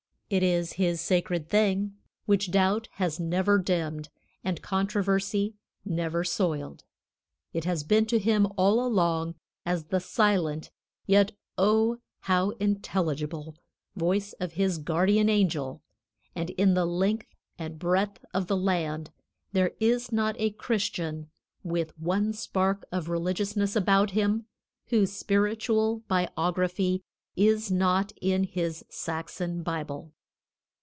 [0.31, 4.07] It is his sacred thing, which doubt has never dimmed
[4.45, 6.85] and controversy never soiled.
[7.51, 9.35] It has been to him all along
[9.65, 10.71] as the silent,
[11.05, 13.57] yet oh, how intelligible!
[13.97, 15.83] voice of his guardian angel,
[16.33, 17.27] and in the length
[17.59, 19.11] and breadth of the land
[19.51, 21.29] there is not a Christian,
[21.61, 24.45] with one spark of religiousness about him,
[24.85, 27.03] whose spiritual Biography
[27.35, 30.13] is not in his Saxon Bible."